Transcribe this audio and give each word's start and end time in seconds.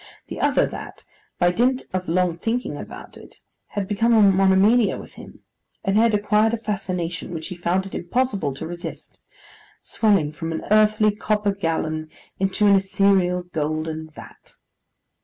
The 0.29 0.41
other 0.41 0.65
that, 0.65 1.03
by 1.37 1.51
dint 1.51 1.83
of 1.93 2.07
long 2.07 2.35
thinking 2.35 2.75
about, 2.75 3.17
it 3.17 3.35
had 3.67 3.87
become 3.87 4.13
a 4.15 4.21
monomania 4.23 4.97
with 4.97 5.13
him, 5.13 5.43
and 5.83 5.95
had 5.95 6.15
acquired 6.15 6.55
a 6.55 6.57
fascination 6.57 7.35
which 7.35 7.49
he 7.49 7.55
found 7.55 7.85
it 7.85 7.93
impossible 7.93 8.51
to 8.55 8.65
resist; 8.67 9.21
swelling 9.83 10.31
from 10.31 10.51
an 10.53 10.65
Earthly 10.71 11.11
Copper 11.15 11.51
Gallon 11.51 12.09
into 12.39 12.65
an 12.65 12.75
Ethereal 12.77 13.43
Golden 13.43 14.09
Vat. 14.09 14.55